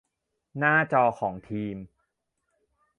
[0.57, 1.77] หน้าจอของทีม